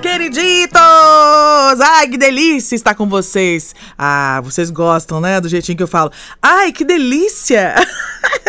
Queriditos! 0.00 0.80
Ai, 1.80 2.08
que 2.08 2.16
delícia 2.16 2.74
estar 2.74 2.94
com 2.94 3.06
vocês. 3.06 3.74
Ah, 3.98 4.40
vocês 4.42 4.70
gostam, 4.70 5.20
né, 5.20 5.40
do 5.40 5.48
jeitinho 5.48 5.76
que 5.76 5.82
eu 5.82 5.88
falo. 5.88 6.10
Ai, 6.40 6.72
que 6.72 6.84
delícia! 6.84 7.74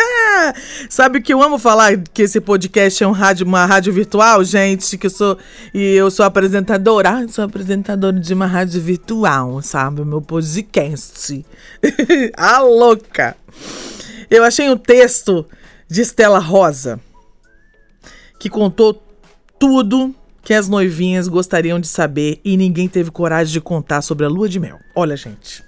Sabe 0.88 1.20
que 1.20 1.32
eu 1.32 1.42
amo 1.42 1.58
falar 1.58 1.98
que 2.12 2.22
esse 2.22 2.40
podcast 2.40 3.04
é 3.04 3.06
um 3.06 3.12
rádio, 3.12 3.46
uma 3.46 3.66
rádio 3.66 3.92
virtual, 3.92 4.42
gente, 4.42 4.96
que 4.96 5.06
eu 5.06 5.10
sou 5.10 5.38
e 5.74 5.94
eu 5.94 6.10
sou 6.10 6.24
apresentadora, 6.24 7.10
ah, 7.10 7.28
sou 7.28 7.44
apresentadora 7.44 8.18
de 8.18 8.32
uma 8.32 8.46
rádio 8.46 8.80
virtual, 8.80 9.60
sabe? 9.62 10.00
O 10.00 10.06
meu 10.06 10.22
podcast. 10.22 11.44
ah, 12.36 12.60
louca. 12.60 13.36
Eu 14.30 14.42
achei 14.42 14.70
um 14.70 14.76
texto 14.76 15.46
de 15.88 16.00
Estela 16.00 16.38
Rosa 16.38 16.98
que 18.38 18.48
contou 18.48 19.02
tudo 19.58 20.14
que 20.42 20.52
as 20.52 20.68
noivinhas 20.68 21.28
gostariam 21.28 21.78
de 21.78 21.86
saber 21.86 22.40
e 22.44 22.56
ninguém 22.56 22.88
teve 22.88 23.10
coragem 23.10 23.52
de 23.52 23.60
contar 23.60 24.02
sobre 24.02 24.26
a 24.26 24.28
lua 24.28 24.48
de 24.48 24.58
mel. 24.58 24.78
Olha, 24.94 25.16
gente, 25.16 25.62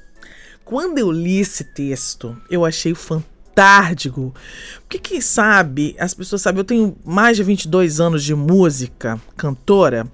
quando 0.65 0.99
eu 0.99 1.11
li 1.11 1.39
esse 1.39 1.65
texto, 1.65 2.37
eu 2.51 2.65
achei 2.65 2.95
fantástico. 2.95 4.35
Porque 4.81 4.99
quem 4.99 5.21
sabe, 5.21 5.95
as 5.99 6.13
pessoas 6.13 6.43
sabem, 6.43 6.59
eu 6.61 6.65
tenho 6.65 6.97
mais 7.05 7.37
de 7.37 7.43
22 7.43 8.01
anos 8.01 8.25
de 8.25 8.35
música, 8.35 9.21
cantora, 9.37 10.07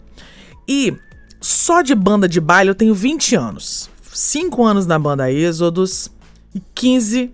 e 0.69 0.95
só 1.41 1.81
de 1.81 1.95
banda 1.95 2.29
de 2.29 2.41
baile 2.41 2.71
eu 2.71 2.75
tenho 2.75 2.95
20 2.95 3.35
anos. 3.35 3.91
5 4.13 4.63
anos 4.65 4.87
na 4.87 4.99
banda 4.99 5.33
Êxodos 5.33 6.11
e 6.55 6.61
15 6.75 7.33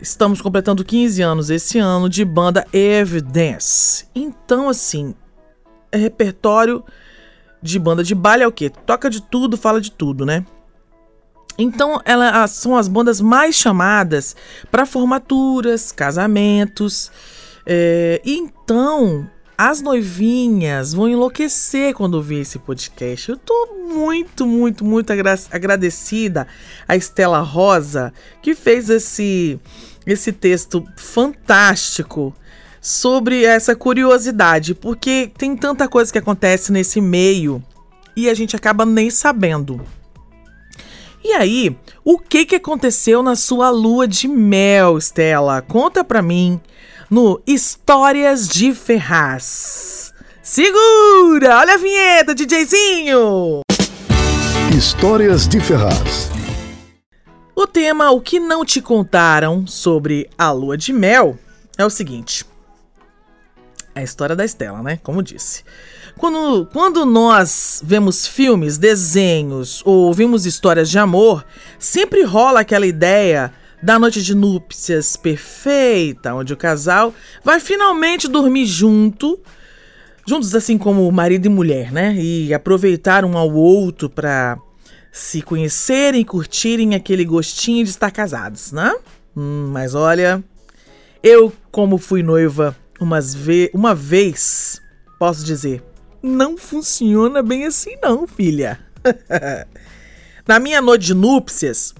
Estamos 0.00 0.40
completando 0.40 0.84
15 0.84 1.22
anos 1.22 1.50
esse 1.50 1.78
ano 1.78 2.08
de 2.08 2.24
banda 2.24 2.66
Evidence. 2.72 4.04
Então, 4.12 4.68
assim, 4.68 5.14
repertório 5.96 6.84
de 7.62 7.78
banda 7.78 8.04
de 8.04 8.14
baile 8.14 8.42
é 8.42 8.46
o 8.46 8.52
quê? 8.52 8.70
Toca 8.70 9.08
de 9.08 9.22
tudo, 9.22 9.56
fala 9.56 9.80
de 9.80 9.90
tudo, 9.90 10.26
né? 10.26 10.44
Então, 11.56 12.00
elas 12.04 12.50
são 12.50 12.76
as 12.76 12.88
bandas 12.88 13.20
mais 13.20 13.54
chamadas 13.54 14.34
para 14.70 14.84
formaturas, 14.84 15.92
casamentos. 15.92 17.10
É, 17.64 18.20
então, 18.24 19.28
as 19.56 19.80
noivinhas 19.80 20.92
vão 20.92 21.08
enlouquecer 21.08 21.94
quando 21.94 22.20
ver 22.20 22.40
esse 22.40 22.58
podcast. 22.58 23.30
Eu 23.30 23.36
tô 23.36 23.68
muito, 23.88 24.44
muito, 24.46 24.84
muito 24.84 25.12
agra 25.12 25.38
agradecida 25.50 26.46
a 26.88 26.96
Estela 26.96 27.40
Rosa, 27.40 28.12
que 28.42 28.54
fez 28.54 28.90
esse, 28.90 29.58
esse 30.04 30.32
texto 30.32 30.84
fantástico 30.96 32.34
sobre 32.84 33.46
essa 33.46 33.74
curiosidade, 33.74 34.74
porque 34.74 35.32
tem 35.38 35.56
tanta 35.56 35.88
coisa 35.88 36.12
que 36.12 36.18
acontece 36.18 36.70
nesse 36.70 37.00
meio 37.00 37.64
e 38.14 38.28
a 38.28 38.34
gente 38.34 38.54
acaba 38.54 38.84
nem 38.84 39.08
sabendo. 39.08 39.80
E 41.24 41.32
aí, 41.32 41.74
o 42.04 42.18
que 42.18 42.44
que 42.44 42.56
aconteceu 42.56 43.22
na 43.22 43.34
sua 43.34 43.70
lua 43.70 44.06
de 44.06 44.28
mel, 44.28 44.98
Stella? 44.98 45.62
Conta 45.62 46.04
pra 46.04 46.20
mim 46.20 46.60
no 47.08 47.40
Histórias 47.46 48.46
de 48.46 48.74
Ferraz. 48.74 50.12
Segura! 50.42 51.60
Olha 51.60 51.74
a 51.74 51.78
vinheta, 51.78 52.34
DJzinho! 52.34 53.62
Histórias 54.76 55.48
de 55.48 55.58
Ferraz. 55.58 56.30
O 57.56 57.66
tema 57.66 58.10
O 58.10 58.20
que 58.20 58.38
não 58.38 58.62
te 58.62 58.82
contaram 58.82 59.66
sobre 59.66 60.28
a 60.36 60.52
lua 60.52 60.76
de 60.76 60.92
mel 60.92 61.38
é 61.78 61.86
o 61.86 61.90
seguinte: 61.90 62.44
a 63.94 64.02
história 64.02 64.34
da 64.34 64.44
Estela, 64.44 64.82
né? 64.82 64.98
Como 65.02 65.22
disse. 65.22 65.62
Quando, 66.16 66.66
quando 66.72 67.04
nós 67.04 67.82
vemos 67.84 68.26
filmes, 68.26 68.78
desenhos 68.78 69.82
ou 69.84 70.06
ouvimos 70.06 70.46
histórias 70.46 70.90
de 70.90 70.98
amor, 70.98 71.44
sempre 71.78 72.22
rola 72.22 72.60
aquela 72.60 72.86
ideia 72.86 73.52
da 73.82 73.98
noite 73.98 74.22
de 74.22 74.34
núpcias 74.34 75.16
perfeita, 75.16 76.34
onde 76.34 76.52
o 76.52 76.56
casal 76.56 77.12
vai 77.44 77.60
finalmente 77.60 78.26
dormir 78.28 78.64
junto, 78.64 79.38
juntos 80.26 80.54
assim 80.54 80.78
como 80.78 81.10
marido 81.12 81.46
e 81.46 81.50
mulher, 81.50 81.92
né? 81.92 82.14
E 82.16 82.54
aproveitar 82.54 83.24
um 83.24 83.36
ao 83.36 83.52
outro 83.52 84.08
para 84.08 84.58
se 85.12 85.42
conhecerem 85.42 86.22
e 86.22 86.24
curtirem 86.24 86.94
aquele 86.94 87.24
gostinho 87.24 87.84
de 87.84 87.90
estar 87.90 88.10
casados, 88.10 88.72
né? 88.72 88.94
Hum, 89.36 89.68
mas 89.70 89.94
olha, 89.94 90.42
eu 91.22 91.52
como 91.70 91.98
fui 91.98 92.22
noiva 92.22 92.76
umas 93.04 93.34
ve 93.34 93.70
uma 93.72 93.94
vez, 93.94 94.80
posso 95.18 95.44
dizer, 95.44 95.82
não 96.22 96.56
funciona 96.56 97.42
bem 97.42 97.64
assim 97.64 97.96
não, 98.02 98.26
filha. 98.26 98.80
Na 100.48 100.58
minha 100.58 100.82
noite 100.82 101.06
de 101.06 101.14
núpcias, 101.14 101.94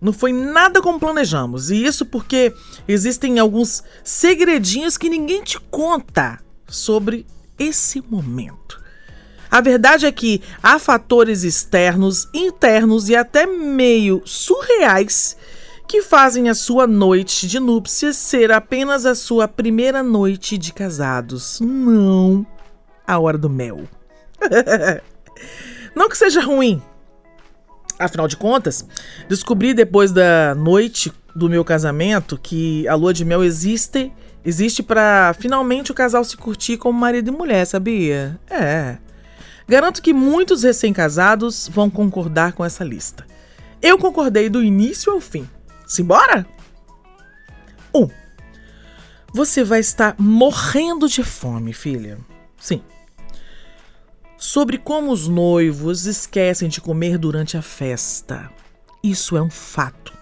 não 0.00 0.12
foi 0.12 0.32
nada 0.32 0.82
como 0.82 0.98
planejamos. 0.98 1.70
E 1.70 1.84
isso 1.84 2.04
porque 2.04 2.52
existem 2.88 3.38
alguns 3.38 3.82
segredinhos 4.02 4.96
que 4.96 5.08
ninguém 5.08 5.42
te 5.42 5.58
conta 5.70 6.38
sobre 6.66 7.26
esse 7.58 8.02
momento. 8.02 8.82
A 9.50 9.60
verdade 9.60 10.06
é 10.06 10.12
que 10.12 10.42
há 10.62 10.78
fatores 10.78 11.42
externos, 11.42 12.28
internos 12.34 13.08
e 13.08 13.16
até 13.16 13.46
meio 13.46 14.20
surreais 14.24 15.36
que 15.86 16.02
fazem 16.02 16.48
a 16.48 16.54
sua 16.54 16.86
noite 16.86 17.46
de 17.46 17.60
núpcias 17.60 18.16
ser 18.16 18.50
apenas 18.50 19.06
a 19.06 19.14
sua 19.14 19.46
primeira 19.46 20.02
noite 20.02 20.58
de 20.58 20.72
casados. 20.72 21.60
Não 21.60 22.46
a 23.06 23.18
hora 23.18 23.38
do 23.38 23.48
mel. 23.48 23.84
Não 25.94 26.08
que 26.08 26.18
seja 26.18 26.40
ruim. 26.40 26.82
Afinal 27.98 28.28
de 28.28 28.36
contas, 28.36 28.84
descobri 29.28 29.72
depois 29.72 30.12
da 30.12 30.54
noite 30.54 31.12
do 31.34 31.48
meu 31.48 31.64
casamento 31.64 32.38
que 32.42 32.86
a 32.88 32.94
lua 32.94 33.14
de 33.14 33.24
mel 33.24 33.42
existe 33.42 34.12
existe 34.44 34.82
para 34.82 35.34
finalmente 35.38 35.90
o 35.90 35.94
casal 35.94 36.22
se 36.22 36.36
curtir 36.36 36.76
como 36.76 36.98
marido 36.98 37.28
e 37.28 37.32
mulher, 37.32 37.64
sabia? 37.66 38.38
É. 38.48 38.96
Garanto 39.66 40.00
que 40.00 40.12
muitos 40.12 40.62
recém-casados 40.62 41.68
vão 41.72 41.90
concordar 41.90 42.52
com 42.52 42.64
essa 42.64 42.84
lista. 42.84 43.26
Eu 43.82 43.98
concordei 43.98 44.48
do 44.48 44.62
início 44.62 45.12
ao 45.12 45.20
fim. 45.20 45.48
Simbora? 45.86 46.44
1. 47.94 48.02
Um, 48.02 48.10
você 49.32 49.62
vai 49.62 49.80
estar 49.80 50.16
morrendo 50.18 51.08
de 51.08 51.22
fome, 51.22 51.72
filha. 51.72 52.18
Sim. 52.58 52.82
Sobre 54.36 54.78
como 54.78 55.12
os 55.12 55.28
noivos 55.28 56.06
esquecem 56.06 56.68
de 56.68 56.80
comer 56.80 57.18
durante 57.18 57.56
a 57.56 57.62
festa. 57.62 58.50
Isso 59.02 59.36
é 59.36 59.42
um 59.42 59.50
fato. 59.50 60.12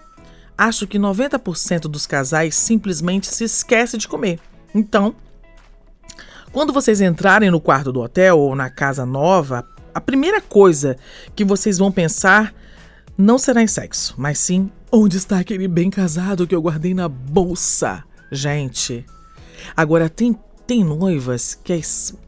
Acho 0.57 0.85
que 0.85 0.99
90% 0.99 1.81
dos 1.81 2.05
casais 2.05 2.55
simplesmente 2.55 3.27
se 3.27 3.43
esquece 3.43 3.97
de 3.97 4.07
comer. 4.07 4.39
Então, 4.73 5.15
quando 6.51 6.71
vocês 6.71 7.01
entrarem 7.01 7.49
no 7.49 7.59
quarto 7.59 7.91
do 7.91 8.01
hotel 8.01 8.39
ou 8.39 8.55
na 8.55 8.69
casa 8.69 9.05
nova, 9.05 9.67
a 9.93 9.99
primeira 9.99 10.39
coisa 10.39 10.97
que 11.35 11.43
vocês 11.43 11.77
vão 11.77 11.91
pensar 11.91 12.53
não 13.17 13.37
será 13.37 13.61
em 13.61 13.67
sexo, 13.67 14.13
mas 14.17 14.39
sim 14.39 14.69
onde 14.95 15.17
está 15.17 15.39
aquele 15.39 15.67
bem 15.67 15.89
casado 15.89 16.47
que 16.47 16.55
eu 16.55 16.61
guardei 16.61 16.93
na 16.93 17.09
bolsa. 17.09 18.03
Gente, 18.31 19.05
agora 19.75 20.09
tem, 20.09 20.37
tem 20.65 20.85
noivas 20.85 21.53
que 21.53 21.73
é, 21.73 21.81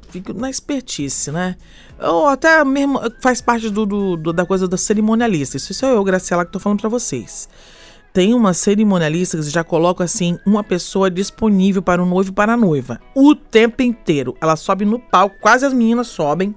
ficam 0.10 0.36
na 0.36 0.50
espertice, 0.50 1.32
né? 1.32 1.56
Ou 1.98 2.28
até 2.28 2.64
mesmo 2.66 3.00
faz 3.22 3.40
parte 3.40 3.70
do, 3.70 3.86
do, 3.86 4.18
do, 4.18 4.34
da 4.34 4.46
coisa 4.46 4.68
da 4.68 4.76
cerimonialista. 4.76 5.56
Isso 5.56 5.74
sou 5.74 5.90
eu, 5.90 6.04
Graciela, 6.04 6.46
que 6.46 6.52
tô 6.52 6.60
falando 6.60 6.82
para 6.82 6.90
vocês. 6.90 7.48
Tem 8.12 8.34
uma 8.34 8.54
cerimonialista 8.54 9.38
que 9.38 9.44
já 9.44 9.64
coloca 9.64 10.04
assim 10.04 10.38
uma 10.46 10.64
pessoa 10.64 11.10
disponível 11.10 11.82
para 11.82 12.04
o 12.04 12.06
noivo 12.06 12.32
e 12.32 12.34
para 12.34 12.54
a 12.54 12.58
noiva. 12.58 13.00
O 13.16 13.34
tempo 13.34 13.82
inteiro. 13.82 14.36
Ela 14.42 14.58
sobe 14.58 14.84
no 14.84 15.00
palco, 15.00 15.38
quase 15.40 15.66
as 15.66 15.72
meninas 15.72 16.08
sobem, 16.08 16.54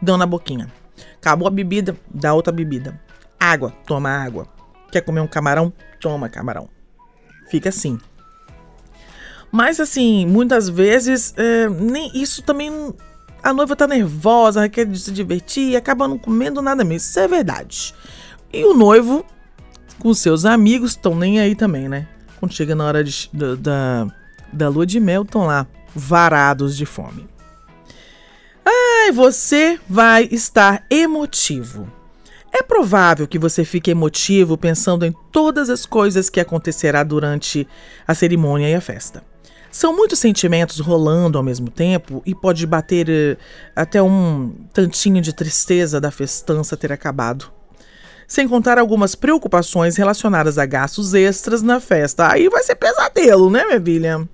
dando 0.00 0.22
a 0.22 0.26
boquinha. 0.26 0.72
Acabou 1.16 1.48
a 1.48 1.50
bebida, 1.50 1.96
dá 2.08 2.32
outra 2.32 2.52
bebida. 2.52 3.00
Água, 3.40 3.72
toma 3.86 4.08
água. 4.08 4.55
Quer 4.96 5.02
comer 5.02 5.20
um 5.20 5.26
camarão? 5.26 5.70
Toma 6.00 6.26
camarão. 6.26 6.70
Fica 7.50 7.68
assim. 7.68 8.00
Mas 9.52 9.78
assim, 9.78 10.24
muitas 10.24 10.70
vezes, 10.70 11.34
é, 11.36 11.68
nem 11.68 12.10
isso 12.14 12.40
também 12.42 12.94
a 13.42 13.52
noiva 13.52 13.76
tá 13.76 13.86
nervosa, 13.86 14.66
quer 14.70 14.88
se 14.96 15.12
divertir 15.12 15.72
e 15.72 15.76
acaba 15.76 16.08
não 16.08 16.16
comendo 16.16 16.62
nada 16.62 16.82
mesmo. 16.82 17.10
Isso 17.10 17.20
é 17.20 17.28
verdade. 17.28 17.94
E 18.50 18.64
o 18.64 18.72
noivo, 18.72 19.22
com 19.98 20.14
seus 20.14 20.46
amigos, 20.46 20.92
estão 20.92 21.14
nem 21.14 21.40
aí 21.40 21.54
também, 21.54 21.90
né? 21.90 22.08
Quando 22.40 22.54
chega 22.54 22.74
na 22.74 22.86
hora 22.86 23.04
de, 23.04 23.28
da, 23.34 23.54
da, 23.54 24.06
da 24.50 24.68
lua 24.70 24.86
de 24.86 24.98
mel, 24.98 25.24
estão 25.24 25.44
lá, 25.44 25.66
varados 25.94 26.74
de 26.74 26.86
fome. 26.86 27.28
Ai, 28.64 29.12
você 29.12 29.78
vai 29.86 30.26
estar 30.32 30.86
emotivo. 30.88 31.86
É 32.52 32.62
provável 32.62 33.26
que 33.26 33.38
você 33.38 33.64
fique 33.64 33.90
emotivo 33.90 34.56
pensando 34.56 35.04
em 35.04 35.14
todas 35.30 35.68
as 35.68 35.84
coisas 35.84 36.30
que 36.30 36.40
acontecerá 36.40 37.02
durante 37.02 37.66
a 38.06 38.14
cerimônia 38.14 38.68
e 38.68 38.74
a 38.74 38.80
festa. 38.80 39.22
São 39.70 39.94
muitos 39.94 40.18
sentimentos 40.18 40.80
rolando 40.80 41.36
ao 41.36 41.44
mesmo 41.44 41.70
tempo 41.70 42.22
e 42.24 42.34
pode 42.34 42.66
bater 42.66 43.08
uh, 43.08 43.36
até 43.74 44.02
um 44.02 44.54
tantinho 44.72 45.20
de 45.20 45.34
tristeza 45.34 46.00
da 46.00 46.10
festança 46.10 46.78
ter 46.78 46.90
acabado. 46.90 47.52
Sem 48.26 48.48
contar 48.48 48.78
algumas 48.78 49.14
preocupações 49.14 49.96
relacionadas 49.96 50.56
a 50.56 50.64
gastos 50.64 51.12
extras 51.12 51.60
na 51.60 51.78
festa. 51.78 52.32
Aí 52.32 52.48
vai 52.48 52.62
ser 52.62 52.76
pesadelo, 52.76 53.50
né, 53.50 53.66
minha 53.66 53.80
filha? 53.80 54.28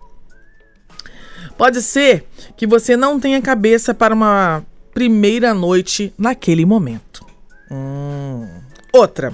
Pode 1.58 1.82
ser 1.82 2.24
que 2.56 2.64
você 2.64 2.96
não 2.96 3.18
tenha 3.18 3.42
cabeça 3.42 3.92
para 3.92 4.14
uma 4.14 4.64
primeira 4.94 5.52
noite 5.52 6.14
naquele 6.16 6.64
momento. 6.64 7.26
Hum. 7.72 8.46
Outra. 8.92 9.32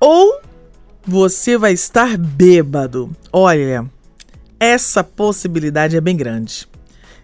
Ou 0.00 0.40
você 1.06 1.56
vai 1.56 1.72
estar 1.72 2.18
bêbado. 2.18 3.14
Olha, 3.32 3.88
essa 4.58 5.04
possibilidade 5.04 5.96
é 5.96 6.00
bem 6.00 6.16
grande. 6.16 6.68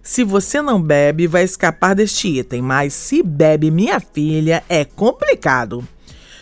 Se 0.03 0.23
você 0.23 0.63
não 0.63 0.81
bebe, 0.81 1.27
vai 1.27 1.43
escapar 1.43 1.95
deste 1.95 2.29
item, 2.29 2.63
mas 2.63 2.95
se 2.95 3.23
bebe, 3.23 3.71
minha 3.71 4.01
filha, 4.01 4.63
é 4.69 4.85
complicado. 4.85 5.87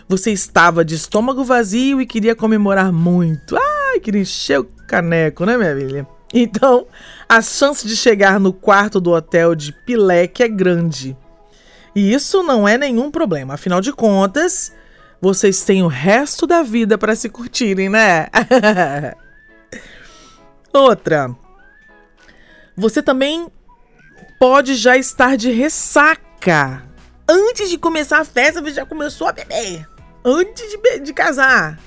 Você 0.09 0.33
estava 0.33 0.85
de 0.85 0.95
estômago 0.95 1.45
vazio 1.45 2.01
e 2.01 2.07
queria 2.07 2.35
comemorar 2.35 2.93
muito. 2.93 3.57
Ai, 3.57 4.01
queria 4.01 4.23
encher 4.23 4.61
o 4.61 4.65
caneco, 4.65 5.45
né, 5.45 5.57
minha 5.57 5.77
filha? 5.77 6.07
Então, 6.33 6.87
a 7.29 7.43
chance 7.43 7.87
de 7.87 7.97
chegar 7.97 8.41
no 8.41 8.53
quarto 8.53 9.01
do 9.01 9.11
hotel 9.11 9.55
de 9.55 9.73
Pileque 9.73 10.43
é 10.43 10.49
grande. 10.49 11.17
E 11.95 12.13
isso 12.13 12.43
não 12.43 12.67
é 12.67 12.79
nenhum 12.79 13.11
problema, 13.11 13.55
afinal 13.55 13.81
de 13.81 13.93
contas, 13.93 14.73
vocês 15.21 15.65
têm 15.65 15.83
o 15.83 15.89
resto 15.89 16.47
da 16.47 16.63
vida 16.63 16.97
para 16.97 17.15
se 17.15 17.29
curtirem, 17.29 17.89
né? 17.89 18.29
Outra. 20.73 21.35
Você 22.77 23.03
também 23.03 23.49
pode 24.39 24.75
já 24.77 24.97
estar 24.97 25.37
de 25.37 25.51
ressaca. 25.51 26.83
Antes 27.29 27.69
de 27.69 27.77
começar 27.77 28.21
a 28.21 28.25
festa, 28.25 28.63
você 28.63 28.75
já 28.75 28.87
começou 28.87 29.29
a 29.29 29.33
beber. 29.33 29.87
Antes 30.25 30.65
de, 30.71 31.01
de 31.01 31.13
casar. 31.13 31.79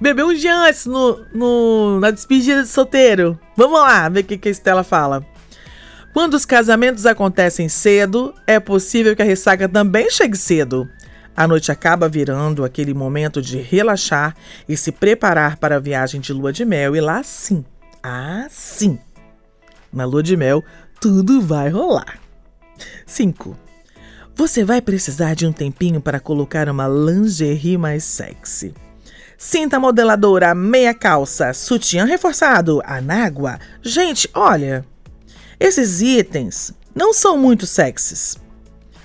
Bebeu 0.00 0.28
um 0.28 0.34
dia 0.34 0.54
antes 0.54 0.86
no, 0.86 1.26
no, 1.34 1.98
na 1.98 2.12
despedida 2.12 2.62
de 2.62 2.68
solteiro. 2.68 3.38
Vamos 3.56 3.80
lá 3.80 4.08
ver 4.08 4.20
o 4.20 4.24
que, 4.24 4.38
que 4.38 4.48
a 4.48 4.52
Estela 4.52 4.84
fala. 4.84 5.26
Quando 6.18 6.34
os 6.34 6.44
casamentos 6.44 7.06
acontecem 7.06 7.68
cedo, 7.68 8.34
é 8.44 8.58
possível 8.58 9.14
que 9.14 9.22
a 9.22 9.24
ressaca 9.24 9.68
também 9.68 10.10
chegue 10.10 10.36
cedo. 10.36 10.88
A 11.36 11.46
noite 11.46 11.70
acaba 11.70 12.08
virando 12.08 12.64
aquele 12.64 12.92
momento 12.92 13.40
de 13.40 13.58
relaxar 13.58 14.34
e 14.68 14.76
se 14.76 14.90
preparar 14.90 15.58
para 15.58 15.76
a 15.76 15.78
viagem 15.78 16.20
de 16.20 16.32
lua 16.32 16.52
de 16.52 16.64
mel, 16.64 16.96
e 16.96 17.00
lá 17.00 17.22
sim 17.22 17.64
ah, 18.02 18.48
sim! 18.50 18.98
Na 19.92 20.04
lua 20.04 20.20
de 20.20 20.36
mel, 20.36 20.64
tudo 21.00 21.40
vai 21.40 21.68
rolar. 21.68 22.18
5. 23.06 23.56
Você 24.34 24.64
vai 24.64 24.82
precisar 24.82 25.34
de 25.34 25.46
um 25.46 25.52
tempinho 25.52 26.00
para 26.00 26.18
colocar 26.18 26.68
uma 26.68 26.88
lingerie 26.88 27.78
mais 27.78 28.02
sexy. 28.02 28.74
Cinta 29.38 29.78
modeladora, 29.78 30.52
meia 30.52 30.92
calça, 30.92 31.54
sutiã 31.54 32.04
reforçado, 32.04 32.82
anágua. 32.84 33.60
Gente, 33.80 34.28
olha, 34.34 34.84
esses 35.60 36.00
itens 36.00 36.72
não 36.94 37.12
são 37.12 37.36
muito 37.36 37.66
sexys. 37.66 38.36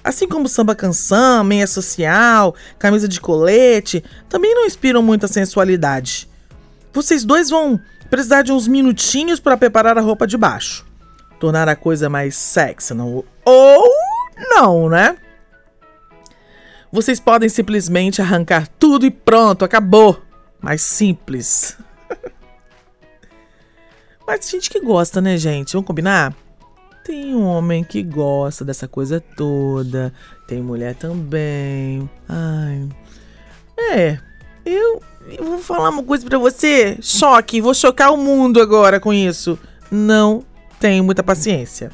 Assim 0.04 0.28
como 0.28 0.50
samba 0.50 0.76
canção, 0.76 1.44
meia 1.44 1.66
social, 1.66 2.54
camisa 2.78 3.08
de 3.08 3.22
colete, 3.22 4.04
também 4.28 4.54
não 4.54 4.66
inspiram 4.66 5.02
muita 5.02 5.28
sensualidade. 5.28 6.30
Vocês 6.92 7.24
dois 7.24 7.50
vão 7.50 7.80
precisar 8.10 8.42
de 8.42 8.52
uns 8.52 8.68
minutinhos 8.68 9.40
para 9.40 9.58
preparar 9.58 9.98
a 9.98 10.02
roupa 10.02 10.28
de 10.28 10.38
baixo. 10.38 10.86
Tornar 11.40 11.70
a 11.70 11.76
coisa 11.76 12.10
mais 12.10 12.36
sexy, 12.36 12.94
não? 12.94 13.24
Ou 13.46 13.90
não, 14.50 14.90
né? 14.90 15.18
Vocês 16.92 17.20
podem 17.20 17.50
simplesmente 17.50 18.22
arrancar 18.22 18.68
tudo 18.78 19.06
e 19.06 19.12
pronto, 19.12 19.66
acabou. 19.66 20.22
Mais 20.62 20.82
simples. 20.82 21.78
Mas 24.28 24.50
gente 24.50 24.70
que 24.70 24.80
gosta, 24.80 25.20
né, 25.20 25.38
gente? 25.38 25.74
Vamos 25.74 25.88
combinar? 25.88 26.34
Tem 27.14 27.36
homem 27.36 27.84
que 27.84 28.02
gosta 28.02 28.66
dessa 28.66 28.88
coisa 28.88 29.22
toda. 29.22 30.12
Tem 30.48 30.64
mulher 30.64 30.96
também. 30.96 32.10
Ai. 32.28 32.90
É, 33.78 34.18
eu 34.66 35.00
eu 35.28 35.46
vou 35.46 35.60
falar 35.60 35.92
uma 35.92 36.02
coisa 36.02 36.26
para 36.26 36.40
você. 36.40 36.98
Choque, 37.04 37.62
vou 37.62 37.76
chocar 37.76 38.12
o 38.12 38.18
mundo 38.18 38.60
agora 38.60 39.00
com 39.00 39.14
isso. 39.14 39.60
Não 39.92 40.44
tenho 40.80 41.04
muita 41.04 41.22
paciência. 41.22 41.92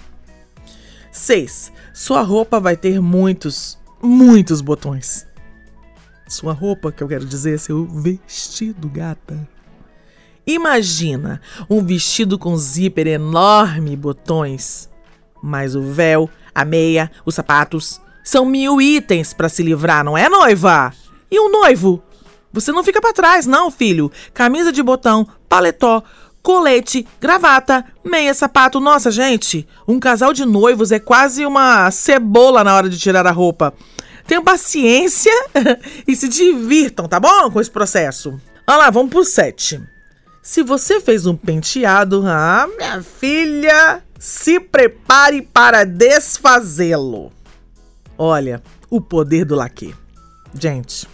6. 1.11 1.73
Sua 1.93 2.21
roupa 2.21 2.57
vai 2.57 2.77
ter 2.77 3.01
muitos, 3.01 3.77
muitos 4.01 4.61
botões. 4.61 5.27
Sua 6.29 6.53
roupa, 6.53 6.93
que 6.93 7.03
eu 7.03 7.09
quero 7.09 7.25
dizer, 7.25 7.59
seu 7.59 7.85
vestido, 7.85 8.87
gata. 8.87 9.37
Imagina 10.47 11.41
um 11.69 11.83
vestido 11.83 12.39
com 12.39 12.55
zíper 12.55 13.05
enorme 13.05 13.91
e 13.91 13.97
botões. 13.97 14.88
Mas 15.41 15.75
o 15.75 15.81
véu, 15.81 16.29
a 16.53 16.65
meia, 16.65 17.11
os 17.25 17.35
sapatos. 17.35 18.01
São 18.23 18.45
mil 18.45 18.81
itens 18.81 19.33
para 19.33 19.49
se 19.49 19.63
livrar, 19.63 20.03
não 20.03 20.17
é, 20.17 20.29
noiva? 20.29 20.93
E 21.31 21.39
o 21.39 21.49
noivo? 21.49 22.03
Você 22.51 22.71
não 22.71 22.83
fica 22.83 23.01
para 23.01 23.13
trás, 23.13 23.45
não, 23.45 23.69
filho. 23.69 24.11
Camisa 24.33 24.71
de 24.71 24.81
botão, 24.81 25.27
paletó, 25.47 26.03
colete, 26.41 27.05
gravata, 27.19 27.85
meia, 28.03 28.33
sapato. 28.33 28.79
Nossa, 28.79 29.11
gente, 29.11 29.67
um 29.87 29.99
casal 29.99 30.33
de 30.33 30.45
noivos 30.45 30.91
é 30.91 30.99
quase 30.99 31.45
uma 31.45 31.89
cebola 31.91 32.63
na 32.63 32.75
hora 32.75 32.89
de 32.89 32.97
tirar 32.97 33.25
a 33.27 33.31
roupa. 33.31 33.73
Tenham 34.25 34.43
paciência 34.43 35.33
e 36.07 36.15
se 36.15 36.27
divirtam, 36.27 37.07
tá 37.07 37.19
bom? 37.19 37.49
Com 37.51 37.61
esse 37.61 37.71
processo. 37.71 38.39
Olha 38.67 38.77
lá, 38.77 38.89
vamos 38.89 39.09
pro 39.09 39.23
7. 39.23 39.81
Se 40.41 40.63
você 40.63 40.99
fez 40.99 41.25
um 41.25 41.35
penteado, 41.35 42.23
ah, 42.25 42.67
minha 42.77 43.03
filha, 43.03 44.01
se 44.17 44.59
prepare 44.59 45.41
para 45.41 45.83
desfazê-lo. 45.83 47.31
Olha, 48.17 48.61
o 48.89 49.01
poder 49.01 49.45
do 49.45 49.55
laque. 49.55 49.93
Gente, 50.53 51.07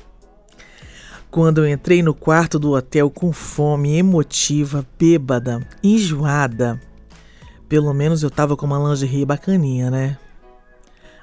quando 1.30 1.58
eu 1.58 1.70
entrei 1.70 2.02
no 2.02 2.14
quarto 2.14 2.58
do 2.58 2.72
hotel 2.72 3.10
com 3.10 3.34
fome, 3.34 3.98
emotiva, 3.98 4.86
bêbada, 4.98 5.68
enjoada. 5.84 6.80
Pelo 7.68 7.94
menos 7.94 8.24
eu 8.24 8.32
tava 8.32 8.56
com 8.56 8.66
uma 8.66 8.90
lingerie 8.90 9.26
bacaninha, 9.26 9.92
né? 9.92 10.18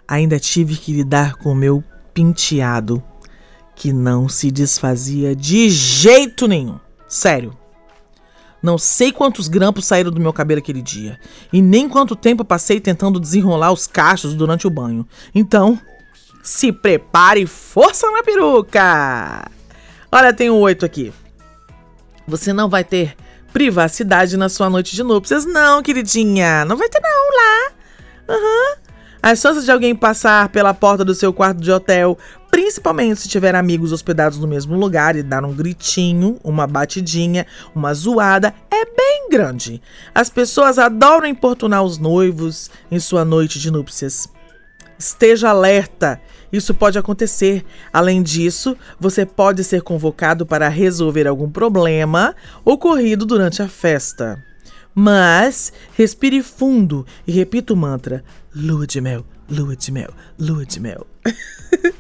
Ainda 0.07 0.39
tive 0.39 0.77
que 0.77 0.93
lidar 0.93 1.37
com 1.37 1.53
o 1.53 1.55
meu 1.55 1.83
penteado, 2.13 3.03
que 3.75 3.93
não 3.93 4.29
se 4.29 4.51
desfazia 4.51 5.35
de 5.35 5.71
jeito 5.71 6.47
nenhum. 6.47 6.79
Sério. 7.09 7.62
Não 8.63 8.79
sei 8.79 9.11
quantos 9.11 9.49
grampos 9.49 9.87
saíram 9.87 10.11
do 10.11 10.21
meu 10.21 10.33
cabelo 10.33 10.61
aquele 10.61 10.81
dia. 10.81 11.19
E 11.53 11.61
nem 11.61 11.89
quanto 11.89 12.15
tempo 12.15 12.45
passei 12.45 12.81
tentando 12.81 13.19
desenrolar 13.19 13.73
os 13.73 13.87
cachos 13.87 14.35
durante 14.35 14.67
o 14.67 14.71
banho. 14.71 15.07
Então, 15.35 15.79
se 16.43 16.73
prepare 16.73 17.47
força 17.47 18.11
na 18.11 18.23
peruca! 18.23 19.51
Olha, 20.11 20.33
tem 20.33 20.51
oito 20.51 20.85
aqui. 20.85 21.13
Você 22.27 22.53
não 22.53 22.69
vai 22.69 22.85
ter 22.85 23.17
privacidade 23.53 24.37
na 24.37 24.49
sua 24.49 24.71
noite 24.71 24.95
de 24.95 25.03
núpcias, 25.03 25.45
não, 25.45 25.83
queridinha. 25.83 26.65
Não 26.65 26.77
vai 26.77 26.89
ter, 26.89 27.01
não, 27.01 27.11
lá. 27.37 27.73
Uhum. 28.37 28.82
As 29.23 29.39
chances 29.39 29.65
de 29.65 29.71
alguém 29.71 29.95
passar 29.95 30.49
pela 30.49 30.75
porta 30.75 31.05
do 31.05 31.15
seu 31.15 31.33
quarto 31.33 31.61
de 31.61 31.71
hotel, 31.71 32.19
principalmente 32.51 33.21
se 33.21 33.29
tiver 33.29 33.55
amigos 33.55 33.93
hospedados 33.93 34.39
no 34.39 34.49
mesmo 34.49 34.77
lugar 34.77 35.15
e 35.15 35.23
dar 35.23 35.45
um 35.45 35.55
gritinho, 35.55 36.39
uma 36.43 36.67
batidinha, 36.67 37.47
uma 37.75 37.95
zoada, 37.95 38.53
é 38.71 38.85
bem 38.85 39.29
grande. 39.31 39.81
As 40.15 40.29
pessoas 40.29 40.79
adoram 40.79 41.27
importunar 41.27 41.85
os 41.85 41.99
noivos 41.99 42.71
em 42.91 42.99
sua 42.99 43.25
noite 43.25 43.61
de 43.61 43.71
núpcias. 43.71 44.29
Esteja 44.99 45.51
alerta 45.51 46.21
isso 46.53 46.75
pode 46.75 46.99
acontecer. 46.99 47.65
Além 47.91 48.23
disso, 48.23 48.77
você 49.01 49.25
pode 49.25 49.65
ser 49.65 49.81
convocado 49.81 50.45
para 50.45 50.69
resolver 50.69 51.27
algum 51.27 51.51
problema 51.51 52.37
ocorrido 52.65 53.25
durante 53.25 53.63
a 53.63 53.69
festa. 53.69 54.45
Mas 54.95 55.73
respire 55.95 56.43
fundo 56.43 57.07
e 57.27 57.33
repita 57.33 57.73
o 57.73 57.77
mantra: 57.77 58.25
lua 58.55 58.87
de 58.87 59.01
mel, 59.01 59.25
lua 59.49 59.75
de 59.75 59.91
mel, 59.91 60.11
lua 60.39 60.67
de 60.67 60.81
mel. 60.81 61.07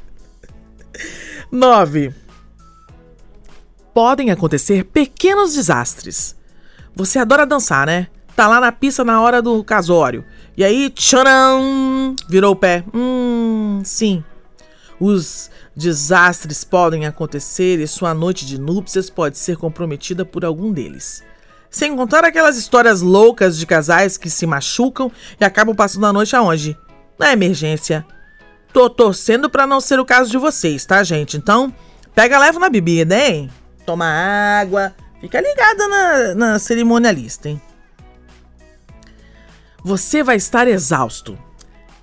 9. 1.51 2.15
Podem 3.95 4.31
acontecer 4.31 4.85
pequenos 4.85 5.55
desastres. 5.55 6.37
Você 6.95 7.19
adora 7.19 7.47
dançar, 7.47 7.87
né? 7.87 8.09
Tá 8.35 8.49
lá 8.49 8.61
na 8.61 8.73
pista 8.73 9.05
na 9.05 9.21
hora 9.21 9.43
do 9.43 9.63
casório. 9.63 10.25
E 10.57 10.65
aí, 10.65 10.91
tcharam! 10.91 12.17
Virou 12.29 12.53
o 12.53 12.57
pé. 12.57 12.85
Hum, 12.95 13.83
sim. 13.85 14.25
Os 14.99 15.51
desastres 15.77 16.65
podem 16.65 17.07
acontecer 17.07 17.81
e 17.81 17.87
sua 17.87 18.15
noite 18.15 18.47
de 18.47 18.59
núpcias 18.59 19.11
pode 19.11 19.37
ser 19.37 19.57
comprometida 19.57 20.25
por 20.25 20.45
algum 20.45 20.73
deles. 20.73 21.23
Sem 21.73 21.97
contar 21.97 22.23
aquelas 22.23 22.59
histórias 22.59 23.01
loucas 23.01 23.57
de 23.57 23.65
casais 23.67 24.19
que 24.19 24.29
se 24.29 24.47
machucam 24.47 25.11
e 25.41 25.45
acabam 25.45 25.75
passando 25.75 26.05
a 26.05 26.13
noite 26.13 26.37
aonde? 26.37 26.77
Na 27.19 27.33
emergência. 27.33 28.05
Tô 28.75 28.91
torcendo 28.91 29.49
para 29.49 29.67
não 29.67 29.81
ser 29.81 29.99
o 29.99 30.05
caso 30.05 30.31
de 30.31 30.37
vocês, 30.37 30.85
tá, 30.85 31.03
gente? 31.03 31.39
Então, 31.39 31.75
pega 32.15 32.39
leve 32.39 32.59
na 32.59 32.69
bebida, 32.69 33.17
hein? 33.17 33.51
Toma 33.87 34.05
água. 34.05 34.95
Fica 35.19 35.41
ligada 35.41 35.89
na, 35.89 36.35
na 36.35 36.59
cerimonialista, 36.59 37.49
hein? 37.49 37.61
Você 39.83 40.23
vai 40.23 40.37
estar 40.37 40.69
exausto. 40.69 41.39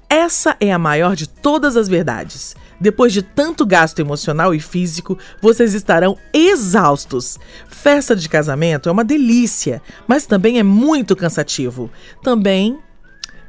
Essa 0.10 0.58
é 0.60 0.74
a 0.74 0.80
maior 0.80 1.16
de 1.16 1.30
todas 1.30 1.78
as 1.78 1.88
verdades. 1.88 2.56
Depois 2.82 3.14
de 3.14 3.22
tanto 3.22 3.64
gasto 3.64 4.00
emocional 4.00 4.56
e 4.56 4.60
físico, 4.60 5.18
vocês 5.40 5.76
estarão 5.76 6.18
exaustos. 6.34 7.38
Festa 7.68 8.16
de 8.16 8.28
casamento 8.28 8.90
é 8.90 8.92
uma 8.92 9.04
delícia, 9.04 9.82
mas 10.08 10.26
também 10.26 10.58
é 10.58 10.64
muito 10.64 11.16
cansativo. 11.16 11.92
Também 12.24 12.80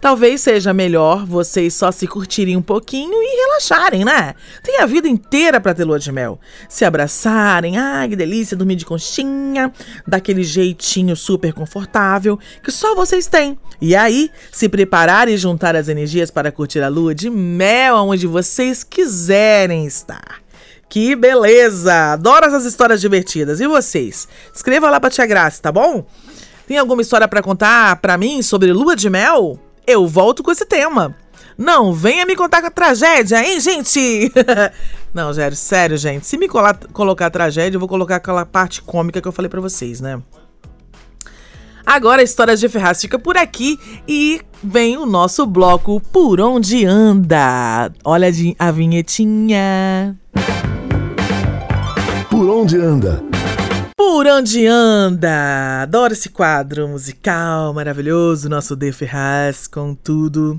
Talvez 0.00 0.40
seja 0.40 0.73
melhor 0.73 1.26
vocês 1.26 1.75
só 1.75 1.92
se 1.92 2.07
curtirem 2.07 2.57
um 2.57 2.62
pouquinho 2.62 3.23
e 3.23 3.47
relaxarem, 3.47 4.02
né? 4.02 4.35
Tem 4.62 4.80
a 4.80 4.87
vida 4.87 5.07
inteira 5.07 5.61
para 5.61 5.75
ter 5.75 5.85
lua 5.85 5.99
de 5.99 6.11
mel. 6.11 6.40
Se 6.71 6.87
abraçarem, 6.87 7.76
ai 7.76 8.09
que 8.09 8.16
delícia, 8.16 8.57
dormir 8.57 8.76
de 8.76 8.87
conchinha, 8.87 9.71
daquele 10.07 10.42
jeitinho 10.42 11.14
super 11.14 11.52
confortável 11.52 12.38
que 12.64 12.73
só 12.73 12.95
vocês 12.95 13.26
têm. 13.26 13.59
E 13.78 13.95
aí, 13.95 14.30
se 14.50 14.71
prepararem 14.71 15.35
e 15.35 15.38
juntar 15.38 15.76
as 15.76 15.88
energias 15.88 16.30
para 16.30 16.50
curtir 16.50 16.80
a 16.80 16.88
lua 16.88 17.14
de 17.14 17.28
mel 17.28 17.97
aonde 17.97 18.26
vocês 18.26 18.83
quiserem 18.83 19.85
estar. 19.85 20.40
Que 20.88 21.14
beleza! 21.14 22.12
Adoro 22.12 22.47
essas 22.47 22.64
histórias 22.64 23.00
divertidas. 23.00 23.61
E 23.61 23.66
vocês? 23.66 24.26
Escreva 24.52 24.90
lá 24.90 24.99
pra 24.99 25.11
Tia 25.11 25.26
Graça, 25.26 25.62
tá 25.62 25.71
bom? 25.71 26.04
Tem 26.66 26.78
alguma 26.78 27.02
história 27.02 27.28
para 27.28 27.42
contar 27.42 27.97
para 27.97 28.16
mim 28.16 28.42
sobre 28.42 28.73
lua 28.73 28.97
de 28.97 29.09
mel? 29.11 29.59
Eu 29.90 30.06
volto 30.06 30.42
com 30.42 30.50
esse 30.50 30.64
tema. 30.64 31.14
Não, 31.56 31.92
venha 31.92 32.25
me 32.25 32.35
contar 32.35 32.61
com 32.61 32.68
a 32.68 32.70
tragédia, 32.70 33.44
hein, 33.44 33.61
gente? 33.61 34.32
Não, 35.12 35.32
sério, 35.35 35.56
sério, 35.56 35.97
gente. 35.99 36.26
Se 36.26 36.38
me 36.38 36.49
colar, 36.49 36.78
colocar 36.92 37.28
tragédia, 37.28 37.76
eu 37.76 37.80
vou 37.80 37.88
colocar 37.88 38.16
aquela 38.16 38.47
parte 38.47 38.80
cômica 38.80 39.20
que 39.20 39.28
eu 39.28 39.32
falei 39.32 39.49
para 39.49 39.61
vocês, 39.61 40.00
né? 40.00 40.23
Agora 41.85 42.20
a 42.20 42.25
história 42.25 42.56
de 42.56 42.68
Ferraz 42.68 43.00
fica 43.00 43.18
por 43.18 43.37
aqui 43.37 43.78
e 44.06 44.40
vem 44.62 44.97
o 44.97 45.04
nosso 45.04 45.44
bloco 45.44 46.00
Por 46.12 46.40
Onde 46.40 46.87
Anda. 46.87 47.92
Olha 48.04 48.28
a 48.59 48.70
vinhetinha. 48.70 50.16
Por 52.30 52.49
Onde 52.49 52.78
Anda 52.78 53.30
por 54.00 54.26
onde 54.26 54.66
anda? 54.66 55.83
Adoro 55.83 56.14
esse 56.14 56.30
quadro 56.30 56.88
musical 56.88 57.75
maravilhoso, 57.75 58.49
nosso 58.49 58.75
De 58.75 58.90
Ferraz 58.92 59.66
com 59.66 59.95
tudo. 59.95 60.59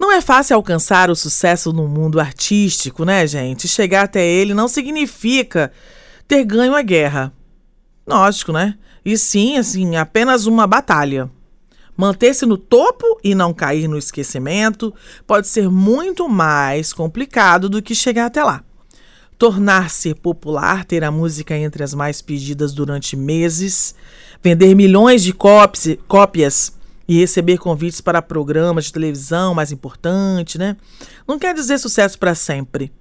Não 0.00 0.10
é 0.10 0.22
fácil 0.22 0.56
alcançar 0.56 1.10
o 1.10 1.14
sucesso 1.14 1.74
no 1.74 1.86
mundo 1.86 2.18
artístico, 2.18 3.04
né, 3.04 3.26
gente? 3.26 3.68
Chegar 3.68 4.04
até 4.04 4.26
ele 4.26 4.54
não 4.54 4.66
significa 4.66 5.70
ter 6.26 6.42
ganho 6.42 6.74
a 6.74 6.80
guerra. 6.80 7.30
Lógico, 8.06 8.50
né? 8.50 8.78
E 9.04 9.18
sim, 9.18 9.58
assim, 9.58 9.96
apenas 9.96 10.46
uma 10.46 10.66
batalha. 10.66 11.30
Manter-se 11.94 12.46
no 12.46 12.56
topo 12.56 13.20
e 13.22 13.34
não 13.34 13.52
cair 13.52 13.88
no 13.88 13.98
esquecimento 13.98 14.94
pode 15.26 15.48
ser 15.48 15.68
muito 15.68 16.30
mais 16.30 16.94
complicado 16.94 17.68
do 17.68 17.82
que 17.82 17.94
chegar 17.94 18.24
até 18.24 18.42
lá 18.42 18.64
tornar-se 19.38 20.14
popular, 20.14 20.84
ter 20.84 21.02
a 21.04 21.10
música 21.10 21.56
entre 21.56 21.82
as 21.82 21.94
mais 21.94 22.22
pedidas 22.22 22.72
durante 22.72 23.16
meses, 23.16 23.94
vender 24.42 24.74
milhões 24.74 25.22
de 25.22 25.32
cópias 25.32 26.72
e 27.06 27.18
receber 27.18 27.58
convites 27.58 28.00
para 28.00 28.22
programas 28.22 28.86
de 28.86 28.92
televisão 28.92 29.54
mais 29.54 29.72
importante, 29.72 30.56
né? 30.56 30.76
Não 31.26 31.38
quer 31.38 31.54
dizer 31.54 31.78
sucesso 31.78 32.18
para 32.18 32.34
sempre. 32.34 32.92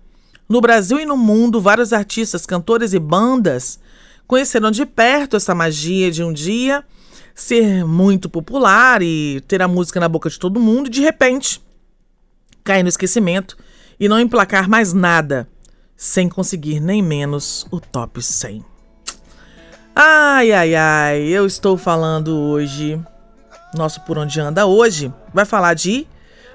No 0.49 0.59
Brasil 0.59 0.99
e 0.99 1.05
no 1.05 1.15
mundo, 1.15 1.61
vários 1.61 1.93
artistas, 1.93 2.45
cantores 2.45 2.93
e 2.93 2.99
bandas 2.99 3.79
conheceram 4.27 4.71
de 4.71 4.85
perto 4.85 5.37
essa 5.37 5.55
magia 5.55 6.11
de 6.11 6.23
um 6.23 6.33
dia 6.33 6.83
ser 7.35 7.85
muito 7.85 8.29
popular 8.29 9.01
e 9.01 9.41
ter 9.47 9.61
a 9.61 9.67
música 9.67 9.99
na 9.99 10.07
boca 10.07 10.29
de 10.29 10.37
todo 10.37 10.59
mundo 10.59 10.87
e 10.87 10.89
de 10.89 11.01
repente 11.01 11.61
cair 12.63 12.83
no 12.83 12.89
esquecimento 12.89 13.57
e 13.99 14.07
não 14.07 14.19
emplacar 14.19 14.69
mais 14.69 14.93
nada 14.93 15.47
sem 15.95 16.27
conseguir 16.29 16.79
nem 16.79 17.01
menos 17.01 17.65
o 17.71 17.79
top 17.79 18.21
100. 18.21 18.63
Ai, 19.95 20.51
ai, 20.51 20.75
ai, 20.75 21.21
eu 21.21 21.45
estou 21.45 21.77
falando 21.77 22.35
hoje. 22.35 23.00
Nosso 23.75 24.01
Por 24.01 24.17
Onde 24.17 24.39
Anda 24.39 24.65
hoje 24.65 25.12
vai 25.33 25.45
falar 25.45 25.73
de 25.73 26.07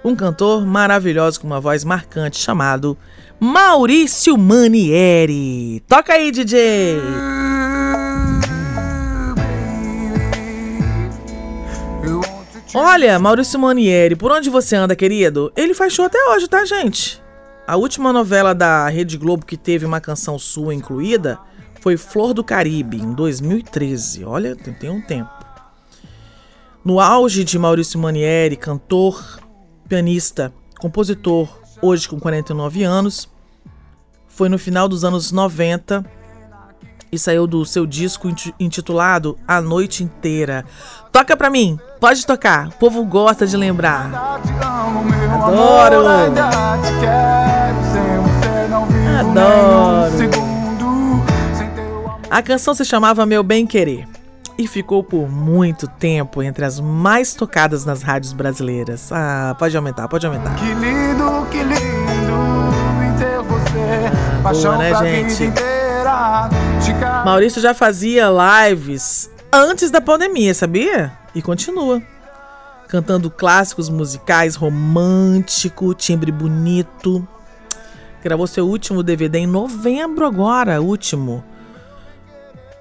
um 0.05 0.15
cantor 0.15 0.65
maravilhoso 0.65 1.41
com 1.41 1.47
uma 1.47 1.61
voz 1.61 1.85
marcante 1.85 2.39
chamado 2.39 2.97
Maurício 3.41 4.37
Manieri. 4.37 5.83
Toca 5.89 6.13
aí, 6.13 6.31
DJ! 6.31 7.01
Olha, 12.75 13.19
Maurício 13.19 13.59
Manieri, 13.59 14.15
por 14.15 14.31
onde 14.31 14.51
você 14.51 14.77
anda, 14.77 14.95
querido? 14.95 15.53
Ele 15.57 15.75
faz 15.75 15.93
show 15.93 16.05
até 16.05 16.19
hoje, 16.31 16.47
tá, 16.49 16.65
gente? 16.65 17.21
A 17.69 17.77
última 17.77 18.15
novela 18.15 18.55
da 18.55 18.89
Rede 18.89 19.19
Globo 19.19 19.45
que 19.45 19.55
teve 19.55 19.85
uma 19.85 20.01
canção 20.01 20.39
sua 20.39 20.75
incluída 20.75 21.39
foi 21.83 21.99
Flor 21.99 22.33
do 22.33 22.43
Caribe, 22.43 22.97
em 22.97 23.13
2013. 23.13 24.25
Olha, 24.25 24.57
tem, 24.57 24.89
um 24.89 25.03
tempo. 25.03 25.31
No 26.83 26.99
auge 26.99 27.45
de 27.45 27.59
Maurício 27.59 28.01
Manieri, 28.01 28.57
cantor, 28.57 29.39
pianista, 29.87 30.51
compositor, 30.81 31.61
hoje 31.83 32.09
com 32.09 32.19
49 32.19 32.85
anos, 32.85 33.29
foi 34.27 34.49
no 34.49 34.59
final 34.59 34.89
dos 34.89 35.05
anos 35.05 35.31
90 35.31 36.07
e 37.13 37.19
saiu 37.19 37.47
do 37.47 37.67
seu 37.67 37.85
disco 37.85 38.31
intitulado 38.59 39.39
A 39.47 39.61
Noite 39.61 40.03
Inteira. 40.03 40.65
Toca 41.13 41.37
pra 41.37 41.51
mim, 41.51 41.79
pode 42.01 42.25
tocar, 42.25 42.69
o 42.69 42.73
povo 42.73 43.05
gosta 43.05 43.47
de 43.47 43.59
lembrar. 43.59 44.41
Adoro! 45.43 45.99
Adoro! 49.19 50.09
A 52.31 52.41
canção 52.41 52.73
se 52.73 52.85
chamava 52.85 53.27
Meu 53.27 53.43
Bem 53.43 53.67
Querer 53.67 54.07
e 54.57 54.69
ficou 54.69 55.03
por 55.03 55.29
muito 55.29 55.89
tempo 55.89 56.41
entre 56.41 56.65
as 56.65 56.79
mais 56.79 57.35
tocadas 57.35 57.85
nas 57.85 58.03
rádios 58.03 58.33
brasileiras. 58.33 59.11
Ah, 59.11 59.57
pode 59.59 59.77
aumentar, 59.77 60.07
pode 60.07 60.25
aumentar. 60.25 60.55
Que 60.55 60.67
lindo, 60.67 61.47
que 61.51 61.63
lindo 61.65 62.79
ter 63.19 63.43
você. 63.43 64.13
Ah, 64.45 64.53
boa, 64.53 64.79
né, 64.79 64.95
gente? 64.95 65.53
Maurício 67.25 67.61
já 67.61 67.75
fazia 67.75 68.29
lives 68.69 69.29
antes 69.53 69.91
da 69.91 70.01
pandemia, 70.01 70.55
sabia? 70.55 71.13
E 71.35 71.43
continua. 71.43 72.01
Cantando 72.87 73.31
clássicos 73.31 73.89
musicais, 73.89 74.55
romântico, 74.55 75.93
timbre 75.93 76.31
bonito. 76.31 77.27
Gravou 78.23 78.47
seu 78.47 78.67
último 78.67 79.03
DVD 79.03 79.39
em 79.39 79.47
novembro 79.47 80.27
agora, 80.27 80.81
último. 80.81 81.45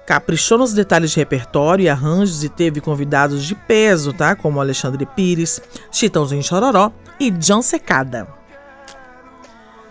Caprichou 0.06 0.58
nos 0.58 0.72
detalhes 0.72 1.10
de 1.10 1.16
repertório 1.18 1.84
e 1.84 1.88
arranjos 1.88 2.42
e 2.42 2.48
teve 2.48 2.80
convidados 2.80 3.44
de 3.44 3.54
peso, 3.54 4.12
tá? 4.12 4.34
Como 4.34 4.60
Alexandre 4.60 5.04
Pires, 5.04 5.60
Chitãozinho 5.92 6.42
Chororó 6.42 6.90
e 7.20 7.30
John 7.30 7.60
Secada. 7.60 8.26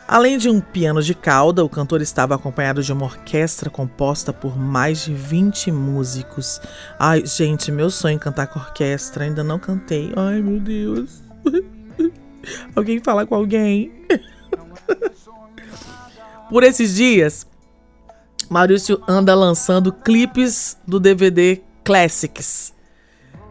Além 0.08 0.38
de 0.38 0.50
um 0.50 0.62
piano 0.62 1.02
de 1.02 1.14
cauda, 1.14 1.66
o 1.66 1.70
cantor 1.70 2.02
estava 2.02 2.34
acompanhado 2.34 2.82
de 2.82 2.94
uma 2.94 3.04
orquestra 3.04 3.70
composta 3.70 4.32
por 4.32 4.58
mais 4.58 5.04
de 5.04 5.14
20 5.14 5.70
músicos. 5.70 6.62
Ai, 6.98 7.26
gente, 7.26 7.72
meu 7.72 7.90
sonho 7.90 8.16
é 8.16 8.20
cantar 8.20 8.48
com 8.48 8.58
orquestra, 8.58 9.26
ainda 9.26 9.44
não 9.44 9.60
cantei. 9.60 10.14
Ai, 10.16 10.42
meu 10.42 10.62
Deus. 10.62 11.22
alguém 12.74 13.00
fala 13.02 13.26
com 13.26 13.36
alguém. 13.36 13.92
por 16.50 16.64
esses 16.64 16.96
dias, 16.96 17.46
Maurício 18.50 19.02
anda 19.08 19.36
lançando 19.36 19.92
clipes 19.92 20.78
do 20.88 21.00
DVD 21.00 21.62
Classics. 21.84 22.74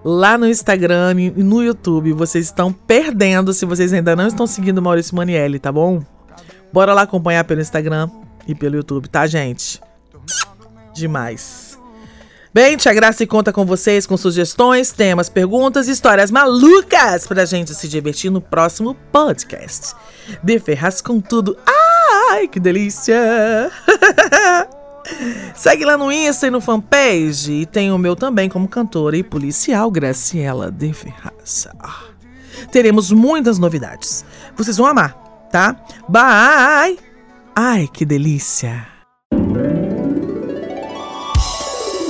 lá 0.05 0.39
no 0.39 0.47
Instagram 0.47 1.21
e 1.21 1.31
no 1.43 1.63
YouTube. 1.63 2.13
Vocês 2.13 2.45
estão 2.45 2.73
perdendo 2.73 3.53
se 3.53 3.67
vocês 3.67 3.93
ainda 3.93 4.15
não 4.15 4.29
estão 4.29 4.47
seguindo 4.47 4.81
Maurício 4.81 5.17
Manielli, 5.17 5.59
tá 5.59 5.73
bom? 5.73 6.03
Bora 6.73 6.95
lá 6.95 7.03
acompanhar 7.03 7.43
pelo 7.45 7.61
Instagram 7.61 8.09
e 8.47 8.55
pelo 8.55 8.77
YouTube, 8.77 9.09
tá, 9.09 9.27
gente? 9.27 9.81
Demais. 10.95 11.66
Bem, 12.57 12.75
Tia 12.79 12.95
Graça 12.95 13.27
conta 13.27 13.53
com 13.53 13.67
vocês 13.67 14.07
com 14.07 14.17
sugestões, 14.17 14.91
temas, 14.91 15.29
perguntas, 15.29 15.89
histórias 15.89 16.31
malucas 16.31 17.27
pra 17.27 17.45
gente 17.45 17.75
se 17.75 17.87
divertir 17.87 18.31
no 18.31 18.41
próximo 18.41 18.95
podcast. 19.13 19.95
De 20.43 20.59
Ferraz 20.59 21.03
com 21.03 21.21
tudo. 21.21 21.55
Ai, 22.31 22.49
que 22.49 22.59
delícia! 22.59 23.71
Segue 25.55 25.85
lá 25.85 25.99
no 25.99 26.11
Insta 26.11 26.47
e 26.47 26.51
no 26.51 26.63
fanpage. 26.63 27.53
E 27.53 27.67
tem 27.67 27.93
o 27.93 27.99
meu 27.99 28.17
também 28.17 28.49
como 28.49 28.67
cantora 28.67 29.19
e 29.19 29.23
policial, 29.23 29.91
Graciela 29.91 30.71
de 30.71 30.95
Ferraz. 30.95 31.69
Ah, 31.79 32.05
teremos 32.73 33.13
muitas 33.13 33.59
novidades. 33.59 34.25
Vocês 34.57 34.79
vão 34.79 34.87
amar, 34.87 35.13
tá? 35.53 35.77
Bye! 36.09 36.99
Ai, 37.55 37.87
que 37.93 38.07
delícia! 38.07 38.96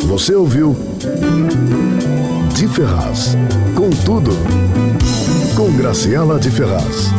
Você 0.06 0.34
ouviu 0.36 0.76
De 2.54 2.68
Ferraz. 2.68 3.36
Com 3.74 3.90
tudo. 3.90 4.30
Com 5.56 5.76
Graciela 5.76 6.38
de 6.38 6.48
Ferraz. 6.48 7.10